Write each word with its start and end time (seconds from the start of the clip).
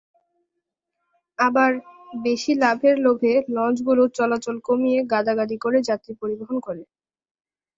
আবার 1.39 1.71
বেশি 2.23 2.51
লাভের 2.55 2.95
লোভে 2.99 3.33
লঞ্চগুলো 3.55 4.03
চলাচল 4.17 4.55
কমিয়ে 4.67 4.99
গাদাগাদি 5.11 5.57
করে 5.63 5.79
যাত্রী 5.89 6.11
পরিবহন 6.21 6.57
করে। 6.59 6.83